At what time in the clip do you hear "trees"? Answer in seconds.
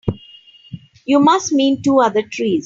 2.23-2.59